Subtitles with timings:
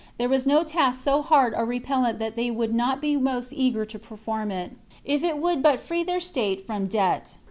[0.17, 3.85] There was no task so hard or repellent that they would not be most eager
[3.85, 4.71] to perform it,
[5.05, 7.35] if it would but free their state from debt.